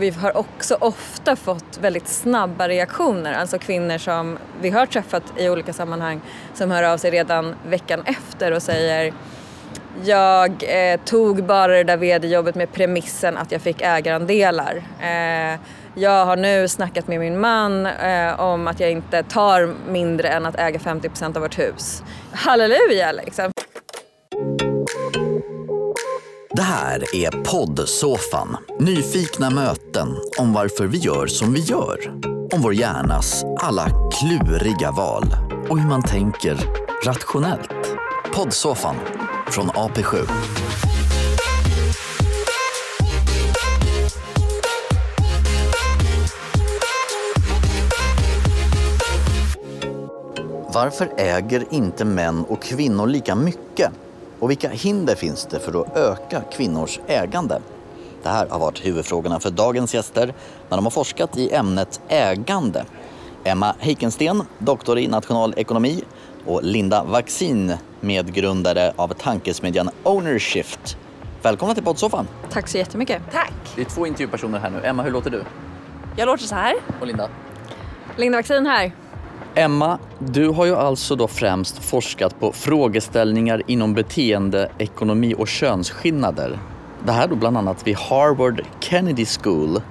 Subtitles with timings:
[0.00, 5.48] Vi har också ofta fått väldigt snabba reaktioner, alltså kvinnor som vi har träffat i
[5.48, 6.20] olika sammanhang
[6.54, 9.12] som hör av sig redan veckan efter och säger
[10.04, 14.76] jag eh, tog bara det där vd-jobbet med premissen att jag fick ägarandelar.
[15.00, 15.60] Eh,
[15.94, 20.46] jag har nu snackat med min man eh, om att jag inte tar mindre än
[20.46, 22.02] att äga 50 procent av vårt hus.
[22.32, 23.53] Halleluja liksom!
[26.56, 28.56] Det här är poddsoffan.
[28.80, 30.08] Nyfikna möten
[30.38, 32.20] om varför vi gör som vi gör.
[32.52, 35.24] Om vår hjärnas alla kluriga val
[35.70, 36.56] och hur man tänker
[37.04, 37.96] rationellt.
[38.34, 38.96] Poddsoffan
[39.46, 40.28] från AP7.
[50.74, 53.92] Varför äger inte män och kvinnor lika mycket?
[54.44, 57.60] Och vilka hinder finns det för att öka kvinnors ägande?
[58.22, 60.34] Det här har varit huvudfrågorna för dagens gäster
[60.68, 62.84] när de har forskat i ämnet ägande.
[63.44, 66.04] Emma Heikensten, doktor i nationalekonomi
[66.46, 70.96] och Linda Vaccin, medgrundare av tankesmedjan Ownershift.
[71.42, 72.28] Välkomna till poddsoffan.
[72.50, 73.22] Tack så jättemycket.
[73.32, 73.52] Tack.
[73.76, 74.80] Det är två intervjupersoner här nu.
[74.84, 75.44] Emma, hur låter du?
[76.16, 76.74] Jag låter så här.
[77.00, 77.28] Och Linda?
[78.16, 78.92] Linda Vaccin här.
[79.56, 86.58] Emma, du har ju alltså då främst forskat på frågeställningar inom beteende, ekonomi och könsskillnader.
[87.06, 89.82] Det här då bland annat vid Harvard Kennedy School.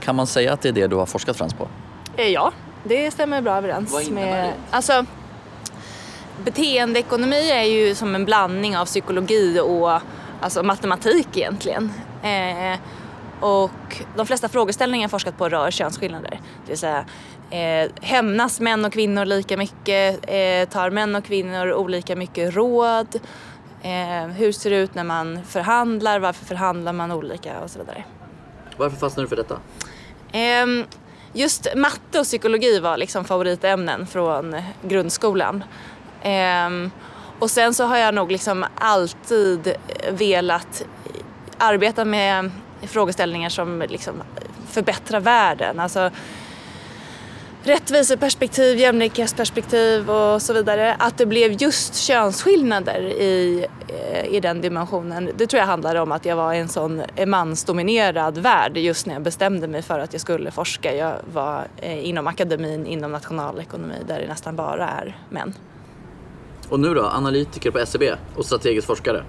[0.00, 1.68] Kan man säga att det är det du har forskat främst på?
[2.16, 2.52] Eh, Ja,
[2.84, 3.92] det stämmer bra överens.
[3.92, 4.52] Vad innebär det?
[4.70, 5.04] Alltså,
[6.44, 10.00] beteendeekonomi är ju som en blandning av psykologi och
[10.40, 11.92] alltså, matematik egentligen.
[12.22, 12.78] Eh,
[13.40, 16.30] och de flesta frågeställningar jag forskat på rör könsskillnader.
[16.64, 17.04] Det vill säga,
[17.52, 20.20] eh, hämnas män och kvinnor lika mycket?
[20.22, 23.20] Eh, tar män och kvinnor olika mycket råd?
[23.82, 26.18] Eh, hur ser det ut när man förhandlar?
[26.18, 27.60] Varför förhandlar man olika?
[27.60, 28.04] Och så vidare.
[28.76, 29.58] Varför fastnade du för detta?
[30.32, 30.84] Ehm,
[31.34, 35.64] Just matte och psykologi var liksom favoritämnen från grundskolan.
[36.22, 36.90] Ehm,
[37.38, 39.74] Och sen så har jag nog liksom alltid
[40.10, 40.84] velat
[41.58, 42.50] arbeta med
[42.82, 44.14] frågeställningar som liksom
[44.70, 45.80] förbättrar världen.
[45.80, 46.10] Alltså
[47.64, 50.96] rättviseperspektiv, jämlikhetsperspektiv och så vidare.
[50.98, 55.30] Att det blev just könsskillnader i, eh, i den dimensionen.
[55.36, 59.14] Det tror jag handlar om att jag var i en sån mansdominerad värld just när
[59.14, 60.94] jag bestämde mig för att jag skulle forska.
[60.96, 65.54] Jag var eh, inom akademin, inom nationalekonomi där det nästan bara är män.
[66.68, 69.24] Och nu då, analytiker på SCB och strategisk forskare.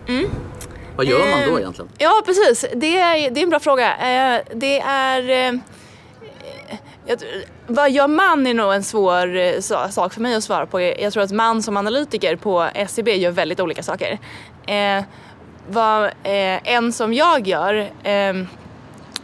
[0.96, 1.90] Vad gör man då Eh, egentligen?
[1.98, 2.66] Ja, precis.
[2.76, 3.98] Det är, det är en bra fråga.
[3.98, 5.60] Eh, Det är
[7.06, 7.18] jag,
[7.68, 10.82] vad gör man är nog en svår eh, så, sak för mig att svara på.
[10.82, 14.20] Jag tror att man som analytiker på SCB gör väldigt olika saker.
[14.68, 15.04] Eh,
[15.70, 18.36] vad eh, en som jag gör eh,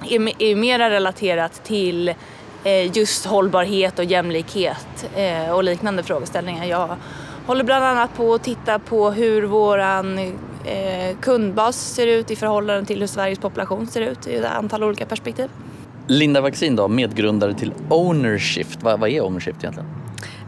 [0.10, 2.14] är, är mera relaterat till
[2.64, 6.66] eh, just hållbarhet och jämlikhet eh, och liknande frågeställningar.
[6.66, 6.96] Jag
[7.46, 10.18] håller bland annat på att titta på hur våran
[10.66, 14.84] eh, kundbas ser ut i förhållande till hur Sveriges population ser ut i ett antal
[14.84, 15.50] olika perspektiv.
[16.10, 18.84] Linda Vaccin då, medgrundare till Ownershift.
[18.84, 19.90] Vad, vad är Ownershift egentligen?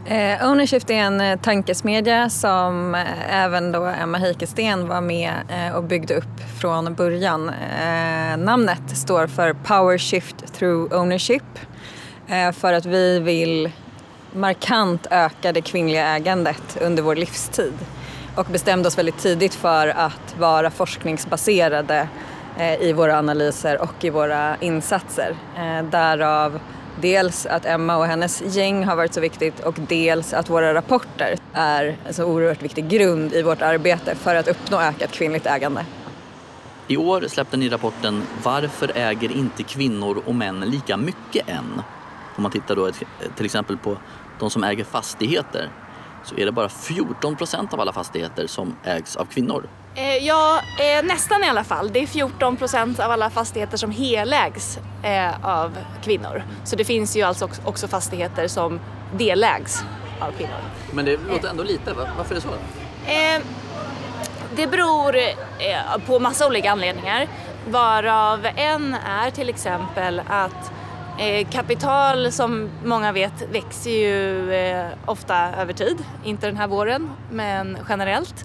[0.06, 5.76] Eh, Ownershift är en eh, tankesmedja som eh, även då Emma Heikesten var med eh,
[5.76, 7.48] och byggde upp från början.
[7.48, 11.42] Eh, namnet står för Power Shift Through Ownership
[12.28, 13.70] eh, för att vi vill
[14.32, 17.74] markant öka det kvinnliga ägandet under vår livstid
[18.36, 22.08] och bestämde oss väldigt tidigt för att vara forskningsbaserade
[22.56, 25.36] Eh, i våra analyser och i våra insatser.
[25.56, 26.60] Eh, därav
[27.00, 31.36] dels att Emma och hennes gäng har varit så viktigt och dels att våra rapporter
[31.52, 35.86] är en så oerhört viktig grund i vårt arbete för att uppnå ökat kvinnligt ägande.
[36.88, 41.82] I år släppte ni rapporten Varför äger inte kvinnor och män lika mycket än?
[42.36, 42.90] Om man tittar då
[43.36, 43.96] till exempel på
[44.38, 45.68] de som äger fastigheter
[46.24, 49.68] så är det bara 14 procent av alla fastigheter som ägs av kvinnor.
[49.94, 51.92] Eh, ja, eh, nästan i alla fall.
[51.92, 56.42] Det är 14 procent av alla fastigheter som helägs eh, av kvinnor.
[56.64, 58.80] Så det finns ju alltså också- fastigheter som
[59.16, 59.84] delägs
[60.20, 60.60] av kvinnor.
[60.92, 62.48] Men det låter ändå lite, varför är det så?
[64.56, 65.16] Det beror
[66.06, 67.28] på massa olika anledningar.
[67.68, 70.72] Varav en är till exempel att
[71.50, 76.04] kapital som många vet växer ju ofta över tid.
[76.24, 78.44] Inte den här våren, men generellt.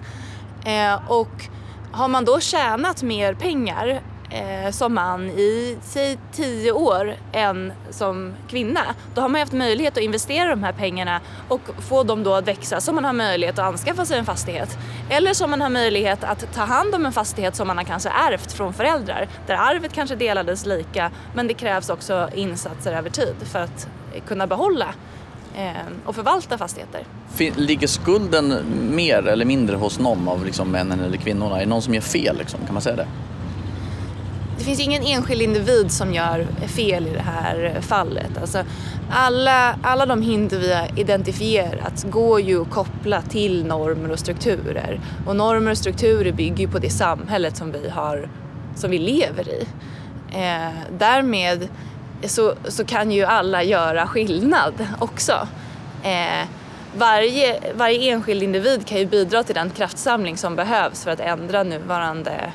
[0.68, 1.48] Eh, och
[1.92, 4.00] har man då tjänat mer pengar
[4.30, 8.80] eh, som man i, säg tio år än som kvinna.
[9.14, 12.48] Då har man haft möjlighet att investera de här pengarna och få dem då att
[12.48, 14.78] växa så man har möjlighet att anskaffa sig en fastighet.
[15.10, 18.08] Eller så man har möjlighet att ta hand om en fastighet som man har kanske
[18.08, 19.28] ärvt från föräldrar.
[19.46, 23.88] Där arvet kanske delades lika men det krävs också insatser över tid för att
[24.26, 24.94] kunna behålla
[26.04, 27.04] och förvalta fastigheter.
[27.56, 28.54] Ligger skulden
[28.90, 31.56] mer eller mindre hos någon av liksom männen eller kvinnorna?
[31.56, 32.38] Är det någon som gör fel?
[32.38, 32.60] Liksom?
[32.66, 33.06] Kan man säga det?
[34.58, 38.38] det finns ingen enskild individ som gör fel i det här fallet.
[38.40, 38.64] Alltså,
[39.10, 45.00] alla, alla de hinder vi har identifierat går ju att koppla till normer och strukturer.
[45.26, 48.30] Och normer och strukturer bygger ju på det samhället som vi, har,
[48.76, 49.66] som vi lever i.
[50.32, 51.68] Eh, därmed
[52.24, 55.48] så, så kan ju alla göra skillnad också.
[56.02, 56.48] Eh,
[56.96, 61.62] varje, varje enskild individ kan ju bidra till den kraftsamling som behövs för att ändra
[61.62, 62.52] nuvarande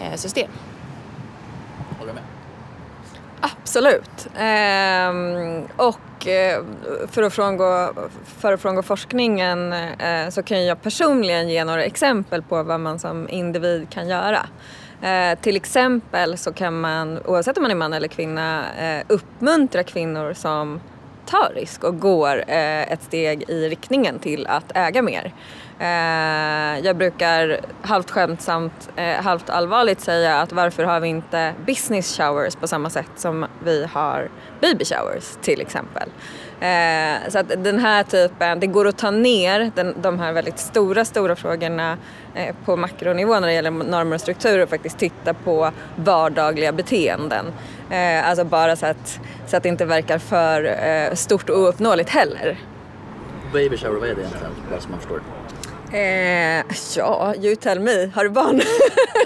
[0.00, 0.50] eh, system.
[3.40, 4.28] Absolut.
[4.36, 6.62] Ehm, och eh,
[7.10, 7.92] för att frångå,
[8.24, 12.98] för att frångå forskningen eh, så kan jag personligen ge några exempel på vad man
[12.98, 14.46] som individ kan göra.
[15.02, 19.82] Eh, till exempel så kan man, oavsett om man är man eller kvinna, eh, uppmuntra
[19.82, 20.80] kvinnor som
[21.26, 25.34] tar risk och går eh, ett steg i riktningen till att äga mer.
[25.80, 32.16] Eh, jag brukar halvt skämtsamt, eh, halvt allvarligt säga att varför har vi inte business
[32.16, 34.28] showers på samma sätt som vi har
[34.60, 36.08] baby showers till exempel.
[36.60, 40.58] Eh, så att den här typen, det går att ta ner den, de här väldigt
[40.58, 41.96] stora, stora frågorna
[42.64, 47.46] på makronivå när det gäller normer och strukturer och faktiskt titta på vardagliga beteenden.
[48.24, 52.58] Alltså bara så att, så att det inte verkar för stort och ouppnåeligt heller.
[53.52, 54.52] Baby shower, vad är det egentligen?
[54.70, 55.37] Bara så man förstår.
[55.92, 56.64] Eh,
[56.96, 58.10] ja, you tell me.
[58.14, 58.60] Har du barn?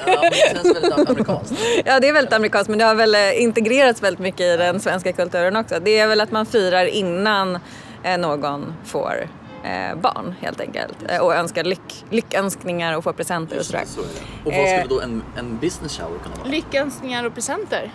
[0.07, 1.55] ja, men det känns väldigt amerikanskt.
[1.85, 4.81] ja, det är väldigt amerikanskt men det har väl eh, integrerats väldigt mycket i den
[4.81, 5.79] svenska kulturen också.
[5.81, 7.59] Det är väl att man firar innan
[8.03, 9.29] eh, någon får
[9.65, 13.85] eh, barn helt enkelt eh, och önskar lyck, lyckönskningar och får presenter och sådär.
[13.87, 14.01] Så.
[14.01, 16.49] Och vad skulle då en, en business shower kunna vara?
[16.49, 17.91] Lyckönskningar och presenter.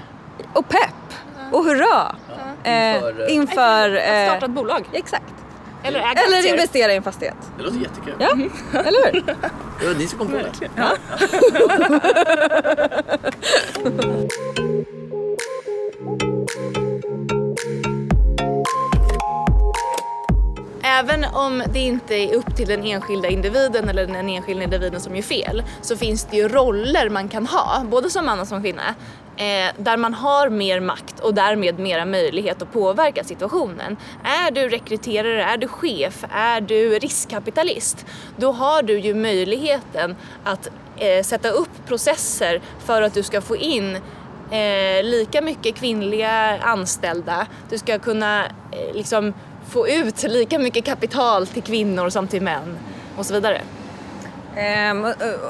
[0.53, 1.13] Och pepp!
[1.51, 2.15] Och hurra!
[2.63, 4.83] Ja, inför, eh, inför att starta ett bolag.
[4.93, 5.33] Exakt.
[5.83, 7.35] Eller äga Eller investera i en fastighet.
[7.57, 8.13] Det låter jättekul.
[8.19, 8.29] Ja,
[8.79, 9.21] eller hur?
[9.79, 10.51] Det var ni som kom på det.
[20.99, 25.15] Även om det inte är upp till den enskilda individen eller den enskilda individen som
[25.15, 28.61] gör fel så finns det ju roller man kan ha, både som man och som
[28.61, 28.95] kvinna,
[29.37, 33.97] eh, där man har mer makt och därmed mera möjlighet att påverka situationen.
[34.23, 38.05] Är du rekryterare, är du chef, är du riskkapitalist,
[38.37, 43.55] då har du ju möjligheten att eh, sätta upp processer för att du ska få
[43.55, 43.95] in
[44.51, 47.47] eh, lika mycket kvinnliga anställda.
[47.69, 49.33] Du ska kunna eh, liksom
[49.69, 52.77] få ut lika mycket kapital till kvinnor som till män
[53.17, 53.61] och så vidare.
[54.55, 55.05] Ehm,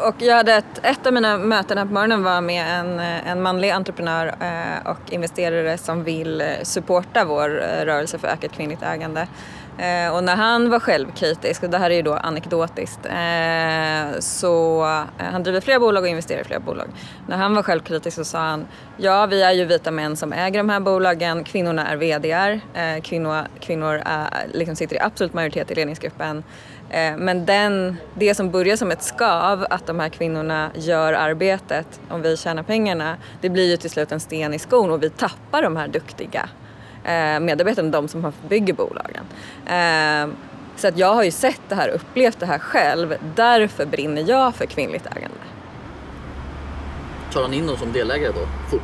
[0.08, 3.42] och jag hade ett, ett av mina möten här på morgonen var med en, en
[3.42, 8.84] manlig entreprenör eh, och investerare som vill eh, supporta vår eh, rörelse för ökat kvinnligt
[8.84, 9.28] ägande.
[9.78, 14.84] Eh, och när han var självkritisk, och det här är ju då anekdotiskt, eh, så
[15.20, 16.88] eh, han driver flera bolag och investerar i flera bolag.
[17.28, 20.60] När han var självkritisk så sa han, ja vi är ju vita män som äger
[20.60, 25.72] de här bolagen, kvinnorna är VDR, eh, kvinnor, kvinnor är, liksom sitter i absolut majoritet
[25.72, 26.44] i ledningsgruppen.
[26.90, 32.00] Eh, men den, det som börjar som ett skav, att de här kvinnorna gör arbetet
[32.10, 35.10] om vi tjänar pengarna, det blir ju till slut en sten i skon och vi
[35.10, 36.50] tappar de här duktiga
[37.08, 39.26] eh, medarbetarna, de som bygger bolagen.
[39.66, 40.38] Eh,
[40.76, 44.56] så att jag har ju sett det här, upplevt det här själv, därför brinner jag
[44.56, 45.38] för kvinnligt ägande.
[47.34, 48.82] Tar han in dem som delägare då, fort?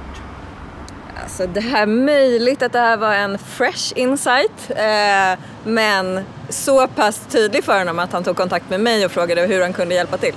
[1.24, 6.88] Alltså det här är möjligt att det här var en fresh insight eh, men så
[6.88, 9.96] pass tydlig för honom att han tog kontakt med mig och frågade hur han kunde
[9.96, 10.36] hjälpa till.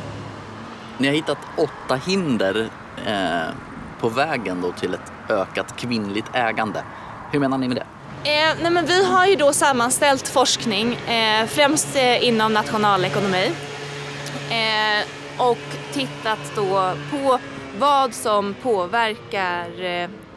[0.98, 2.68] Ni har hittat åtta hinder
[3.06, 3.54] eh,
[4.00, 6.82] på vägen då till ett ökat kvinnligt ägande.
[7.32, 7.86] Hur menar ni med det?
[8.30, 13.50] Eh, nej men vi har ju då sammanställt forskning, eh, främst eh, inom nationalekonomi
[14.50, 15.06] eh,
[15.38, 15.58] och
[15.92, 17.38] tittat då på
[17.78, 19.84] vad som påverkar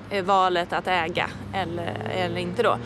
[0.10, 2.77] eh, valet att äga eller, eller inte då.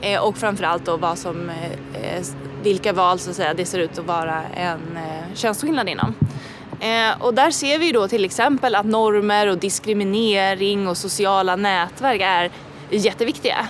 [0.00, 2.22] Eh, och framförallt då vad som, eh,
[2.62, 6.14] vilka val så att säga, det ser ut att vara en eh, könsskillnad inom.
[6.80, 12.20] Eh, och där ser vi då till exempel att normer och diskriminering och sociala nätverk
[12.20, 12.50] är
[12.96, 13.68] jätteviktiga.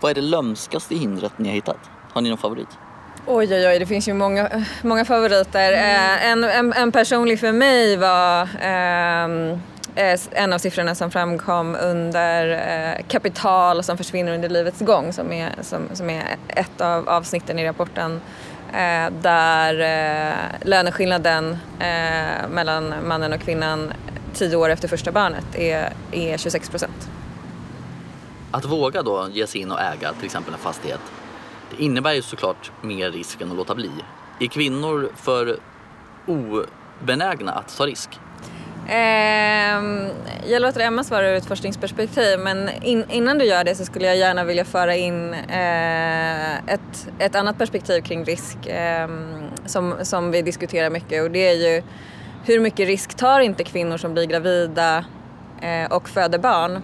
[0.00, 1.90] Vad är det lömskaste hindret ni har hittat?
[2.12, 2.68] Har ni någon favorit?
[3.26, 5.72] Oj, oj, oj, det finns ju många, många favoriter.
[5.72, 9.50] Eh, en, en, en personlig för mig var ehm,
[9.94, 15.32] eh, en av siffrorna som framkom under eh, kapital som försvinner under livets gång som
[15.32, 18.20] är, som, som är ett av avsnitten i rapporten eh,
[18.72, 23.92] Eh, där eh, löneskillnaden eh, mellan mannen och kvinnan
[24.34, 27.10] tio år efter första barnet är, är 26 procent.
[28.50, 31.00] Att våga då ge sig in och äga till exempel en fastighet
[31.70, 33.90] det innebär ju såklart mer risk än att låta bli.
[34.40, 35.58] Är kvinnor för
[36.26, 38.10] obenägna att ta risk?
[38.88, 39.82] Eh,
[40.46, 44.06] jag låter Emma svara ur ett forskningsperspektiv men in, innan du gör det så skulle
[44.06, 49.08] jag gärna vilja föra in eh, ett, ett annat perspektiv kring risk eh,
[49.66, 51.82] som, som vi diskuterar mycket och det är ju
[52.44, 55.04] hur mycket risk tar inte kvinnor som blir gravida
[55.62, 56.82] eh, och föder barn?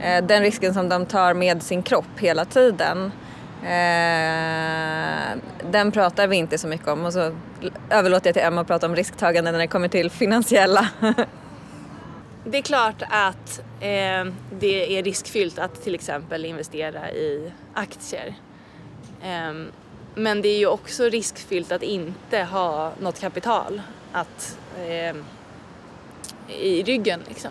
[0.00, 3.12] Eh, den risken som de tar med sin kropp hela tiden
[3.62, 5.38] Eh,
[5.70, 7.36] den pratar vi inte så mycket om och så
[7.90, 10.88] överlåter jag till Emma att prata om risktagande när det kommer till finansiella.
[12.44, 14.24] det är klart att eh,
[14.58, 18.34] det är riskfyllt att till exempel investera i aktier.
[19.22, 19.52] Eh,
[20.14, 23.82] men det är ju också riskfyllt att inte ha något kapital
[24.12, 25.16] att, eh,
[26.48, 27.20] i ryggen.
[27.28, 27.50] Liksom.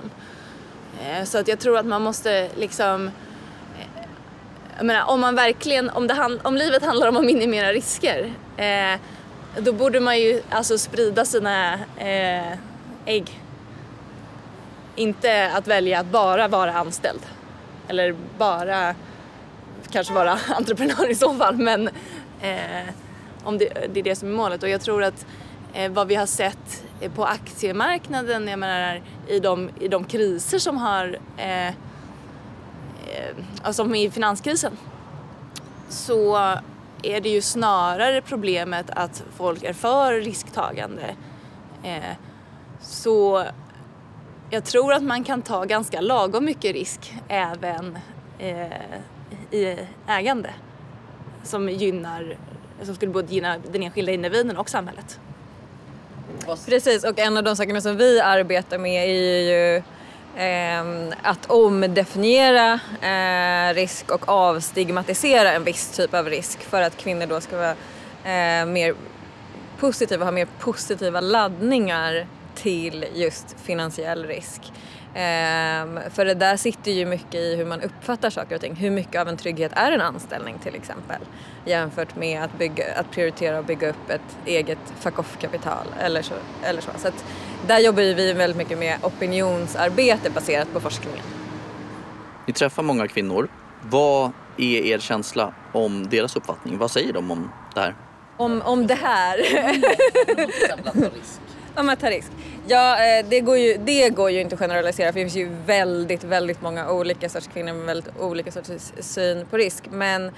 [1.03, 3.11] Eh, så att jag tror att man måste liksom
[4.77, 8.99] jag menar, om man verkligen, om, det om livet handlar om att minimera risker eh,
[9.57, 12.51] då borde man ju alltså sprida sina eh,
[13.05, 13.41] ägg.
[14.95, 17.21] Inte att välja att bara vara anställd.
[17.87, 18.95] Eller bara
[19.91, 21.87] kanske vara entreprenör i så fall men
[22.41, 22.89] eh,
[23.43, 25.25] om det, det, är det som är målet och jag tror att
[25.73, 26.83] eh, vad vi har sett
[27.15, 31.73] på aktiemarknaden, jag menar i de, i de kriser som har Eh,
[33.63, 34.77] alltså i finanskrisen
[35.89, 36.35] så
[37.03, 41.15] är det ju snarare problemet att folk är för risktagande.
[41.83, 42.15] Eh,
[42.81, 43.45] så
[44.49, 47.97] jag tror att man kan ta ganska lagom mycket risk även
[48.39, 48.67] eh,
[49.51, 50.49] i ägande
[51.43, 52.37] som gynnar,
[52.81, 55.19] som skulle både gynna den enskilda individen och samhället.
[56.65, 59.83] Precis och en av de sakerna som vi arbetar med är ju
[60.37, 67.25] Ehm, att omdefiniera eh, risk och avstigmatisera en viss typ av risk för att kvinnor
[67.25, 67.75] då ska vara
[68.23, 68.95] eh, mer
[69.79, 74.61] positiva, ha mer positiva laddningar till just finansiell risk.
[75.15, 78.75] Um, för det där sitter ju mycket i hur man uppfattar saker och ting.
[78.75, 81.21] Hur mycket av en trygghet är en anställning till exempel?
[81.65, 86.33] Jämfört med att, bygga, att prioritera och bygga upp ett eget fuck off-kapital eller så.
[86.63, 86.91] Eller så.
[86.97, 87.25] så att
[87.67, 91.25] där jobbar vi väldigt mycket med opinionsarbete baserat på forskningen.
[92.47, 93.47] Ni träffar många kvinnor.
[93.81, 96.77] Vad är er känsla om deras uppfattning?
[96.77, 97.95] Vad säger de om det här?
[98.37, 99.37] Om, om det här?
[101.77, 102.31] om att ta risk.
[102.67, 105.49] Ja, eh, det går, ju, det går ju inte att generalisera för det finns ju
[105.65, 109.83] väldigt, väldigt många olika sorts kvinnor med väldigt olika sorters syn på risk.
[109.91, 110.31] Men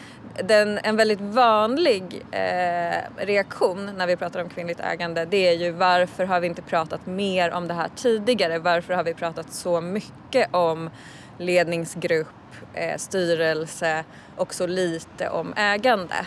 [0.44, 5.72] den, en väldigt vanlig eh, reaktion när vi pratar om kvinnligt ägande det är ju
[5.72, 8.60] varför har vi inte pratat mer om det här tidigare?
[8.60, 10.90] Varför har vi pratat så mycket om
[11.38, 12.28] ledningsgrupp,
[12.74, 14.04] eh, styrelse
[14.36, 16.26] och så lite om ägande?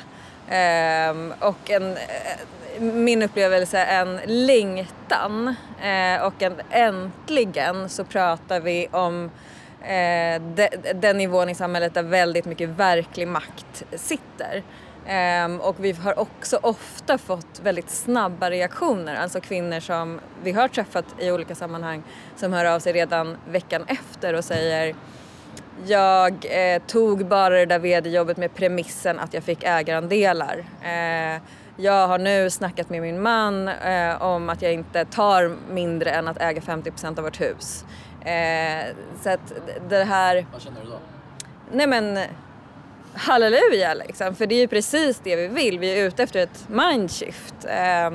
[0.49, 1.99] Eh, och en eh,
[2.81, 9.31] min upplevelse en längtan eh, och en äntligen så pratar vi om
[9.83, 14.63] eh, de, den nivån i samhället där väldigt mycket verklig makt sitter.
[15.45, 20.69] Um, och vi har också ofta fått väldigt snabba reaktioner, alltså kvinnor som vi har
[20.69, 22.03] träffat i olika sammanhang
[22.37, 24.95] som hör av sig redan veckan efter och säger
[25.87, 30.65] jag eh, tog bara det där vd-jobbet med premissen att jag fick ägarandelar.
[30.83, 31.41] Eh,
[31.81, 36.29] jag har nu snackat med min man eh, om att jag inte tar mindre än
[36.29, 37.85] att äga 50% av vårt hus.
[38.25, 39.53] Eh, så att
[39.89, 40.47] det här...
[40.53, 40.99] Vad känner du då?
[41.73, 42.19] Nej men
[43.15, 45.79] halleluja liksom, för det är ju precis det vi vill.
[45.79, 47.55] Vi är ute efter ett mindshift.
[47.65, 48.11] Eh,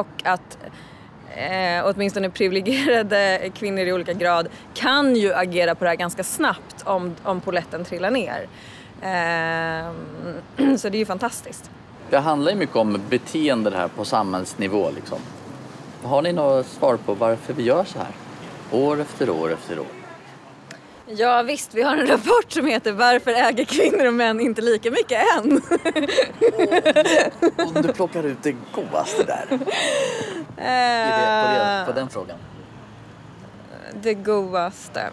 [0.00, 0.58] och att
[1.36, 6.82] eh, åtminstone privilegierade kvinnor i olika grad kan ju agera på det här ganska snabbt
[6.84, 8.46] om, om poletten trillar ner.
[9.02, 9.92] Eh,
[10.76, 11.70] så det är ju fantastiskt.
[12.12, 14.90] Det handlar ju mycket om beteende här på samhällsnivå.
[14.90, 15.18] Liksom.
[16.02, 18.12] Har ni något svar på varför vi gör så här?
[18.70, 19.86] År efter år efter år.
[21.06, 24.90] Ja visst, vi har en rapport som heter Varför äger kvinnor och män inte lika
[24.90, 25.62] mycket än?
[27.66, 29.46] Om du plockar ut det godaste där.
[29.52, 29.58] Uh,
[30.58, 32.38] det, på, det, på den frågan.
[34.02, 35.10] Det godaste.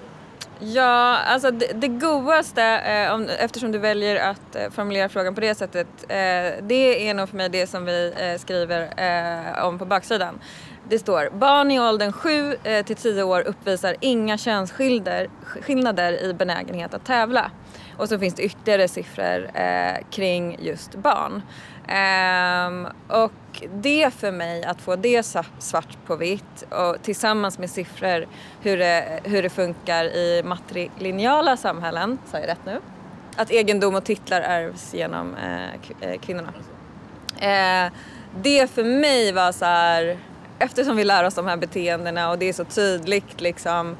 [0.61, 5.41] Ja, alltså det, det godaste, eh, om, eftersom du väljer att eh, formulera frågan på
[5.41, 9.79] det sättet, eh, det är nog för mig det som vi eh, skriver eh, om
[9.79, 10.39] på baksidan.
[10.89, 16.93] Det står barn i åldern 7 eh, till 10 år uppvisar inga könsskillnader i benägenhet
[16.93, 17.51] att tävla.
[17.99, 21.41] Och så finns det ytterligare siffror eh, kring just barn.
[21.87, 25.23] Ehm, och det för mig, att få det
[25.59, 28.27] svart på vitt och tillsammans med siffror
[28.61, 32.81] hur det, hur det funkar i matrilineala samhällen, sa jag rätt nu?
[33.35, 36.53] Att egendom och titlar ärvs genom eh, eh kvinnorna.
[37.39, 37.91] Eh,
[38.41, 40.17] det för mig var så här,
[40.59, 43.95] eftersom vi lär oss de här beteendena och det är så tydligt liksom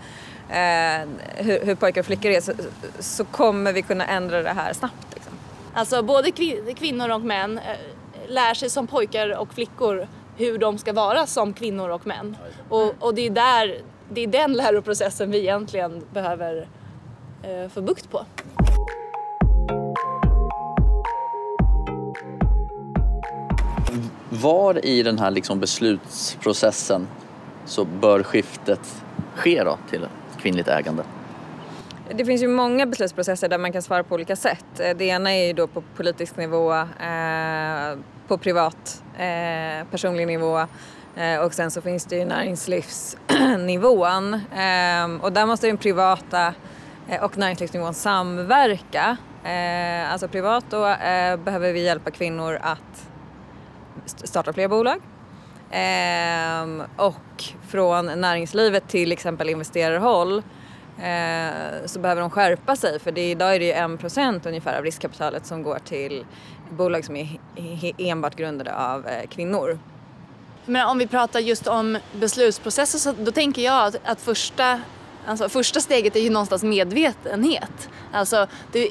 [0.49, 2.51] eh, hur, hur pojkar och flickor är så,
[2.99, 5.07] så, kommer vi kunna ändra det här snabbt.
[5.13, 5.33] Liksom.
[5.73, 6.31] Alltså både
[6.75, 7.77] kvinnor och män eh,
[8.27, 12.37] lär sig som pojkar och flickor hur de ska vara som kvinnor och män.
[12.69, 16.67] Och, och det, är där, det är den läroprocessen vi egentligen behöver
[17.43, 18.25] eh, få bukt på.
[24.29, 27.07] Var i den här liksom beslutsprocessen
[27.65, 29.03] så bör skiftet
[29.35, 30.07] ske då till
[30.41, 31.03] kvinnligt ägande?
[32.15, 34.79] Det finns ju många beslutsprocesser där man kan svara på olika sätt.
[34.79, 36.88] Eh, det ena är ju då på politisk nivå, eh,
[38.27, 40.60] på privat, eh, personlig nivå
[41.15, 46.53] eh, och sen så finns det ju näringslivsnivån eh, och där måste den privata
[47.10, 49.17] eh, och näringslivsnivån samverka.
[49.43, 53.08] Eh, alltså privat då eh, behöver vi hjälpa kvinnor att
[54.05, 55.01] starta fler bolag
[55.71, 60.43] Eh, och från näringslivet till exempel investerarhåll
[60.97, 64.83] eh, så behöver de skärpa sig för det, idag är det ju 1% ungefär av
[64.83, 66.25] riskkapitalet som går till
[66.69, 67.39] bolag som är
[67.97, 69.79] enbart grundade av eh, kvinnor.
[70.65, 74.81] Men om vi pratar just om beslutsprocesser så då tänker jag att, att första,
[75.25, 77.89] alltså första steget är ju någonstans medvetenhet.
[78.11, 78.89] Alltså det,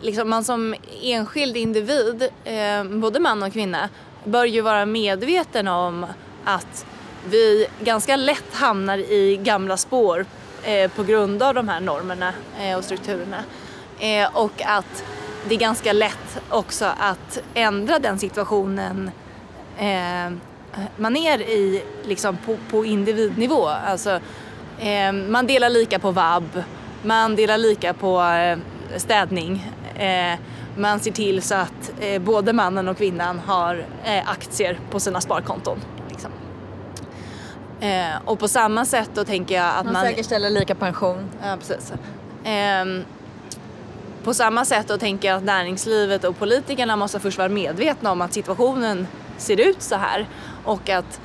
[0.00, 3.88] liksom man som enskild individ, eh, både man och kvinna,
[4.26, 6.06] bör ju vara medveten om
[6.44, 6.86] att
[7.30, 10.26] vi ganska lätt hamnar i gamla spår
[10.62, 13.44] eh, på grund av de här normerna eh, och strukturerna.
[13.98, 15.04] Eh, och att
[15.48, 19.10] det är ganska lätt också att ändra den situationen
[19.78, 20.30] eh,
[20.96, 23.66] man är i liksom på, på individnivå.
[23.66, 24.20] Alltså,
[24.80, 26.62] eh, man delar lika på vab,
[27.02, 28.58] man delar lika på eh,
[28.96, 30.38] städning eh,
[30.76, 35.20] man ser till så att eh, både mannen och kvinnan har eh, aktier på sina
[35.20, 35.78] sparkonton.
[36.08, 36.30] Liksom.
[37.80, 39.92] Eh, och på samma sätt då tänker jag att man...
[39.92, 41.30] Man säkerställer lika pension.
[41.42, 41.92] Ja, precis.
[42.44, 43.04] Ehm,
[44.24, 48.20] på samma sätt då tänker jag att näringslivet och politikerna måste först vara medvetna om
[48.20, 49.06] att situationen
[49.38, 50.28] ser ut så här
[50.64, 51.20] och att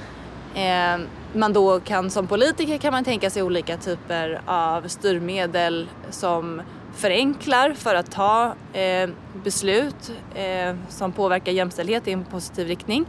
[0.56, 6.62] eh, man då kan som politiker kan man tänka sig olika typer av styrmedel som
[6.96, 9.10] förenklar för att ta eh,
[9.44, 13.06] beslut eh, som påverkar jämställdhet i en positiv riktning.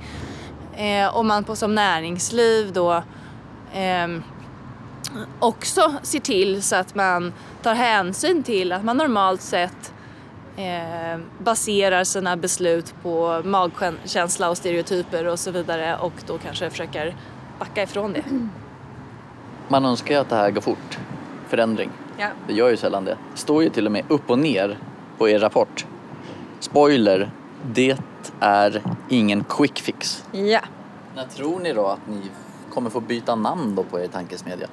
[0.77, 3.03] Eh, och man på, som näringsliv då
[3.73, 4.09] eh,
[5.39, 9.93] också ser till så att man tar hänsyn till att man normalt sett
[10.57, 17.17] eh, baserar sina beslut på magkänsla och stereotyper och så vidare och då kanske försöker
[17.59, 18.23] backa ifrån det.
[19.69, 20.99] Man önskar ju att det här går fort,
[21.49, 21.91] förändring.
[22.23, 22.29] Ja.
[22.47, 23.17] Det gör ju sällan det.
[23.33, 24.79] Det står ju till och med upp och ner
[25.19, 25.87] på er rapport.
[26.61, 27.31] Spoiler,
[27.73, 27.99] det
[28.41, 30.25] är ingen quick fix.
[30.33, 30.61] Ja.
[31.17, 32.21] När tror ni då att ni
[32.73, 34.67] kommer få byta namn då på er tankesmedja?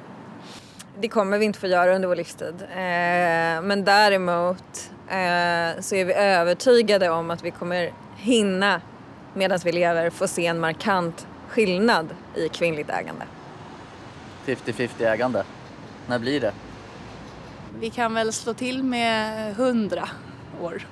[0.99, 2.55] Det kommer vi inte få göra under vår livstid.
[2.62, 8.81] Eh, men däremot eh, så är vi övertygade om att vi kommer hinna
[9.33, 13.25] medan vi lever få se en markant skillnad i kvinnligt ägande.
[14.45, 15.43] 50-50 ägande.
[16.07, 16.51] När blir det?
[17.79, 20.09] Vi kan väl slå till med 100
[20.61, 20.87] år.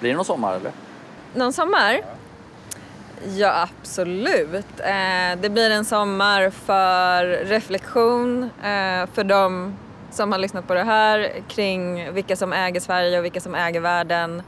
[0.00, 0.72] Blir det någon sommar eller?
[1.34, 2.00] Någon sommar?
[3.36, 4.80] Ja, absolut.
[4.80, 9.76] Eh, det blir en sommar för reflektion eh, för de
[10.10, 13.80] som har lyssnat på det här kring vilka som äger Sverige och vilka som äger
[13.80, 14.42] världen.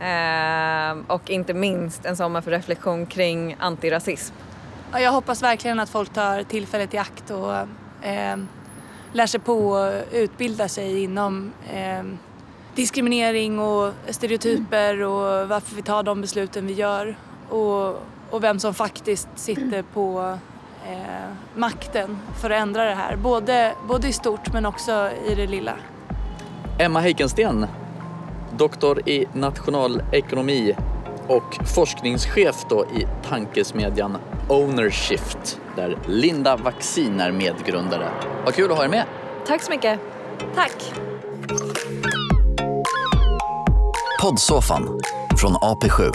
[0.00, 4.34] Eh, och inte minst en sommar för reflektion kring antirasism.
[4.92, 7.54] Ja, jag hoppas verkligen att folk tar tillfället i akt och
[8.06, 8.36] eh,
[9.12, 12.02] lär sig på och utbilda sig inom eh,
[12.74, 17.16] diskriminering och stereotyper och varför vi tar de besluten vi gör
[17.48, 17.88] och,
[18.30, 20.38] och vem som faktiskt sitter på
[20.88, 23.16] eh, makten för att ändra det här.
[23.16, 25.74] Både, både i stort men också i det lilla.
[26.78, 27.66] Emma Heikensten,
[28.56, 30.76] doktor i nationalekonomi
[31.30, 34.16] och forskningschef då i tankesmedjan
[34.48, 38.08] Ownershift där Linda Vaccin är medgrundare.
[38.44, 39.04] Vad kul att ha er med!
[39.46, 40.00] Tack så mycket.
[40.54, 40.92] Tack!
[44.22, 45.00] Poddsoffan
[45.40, 46.12] från AP7.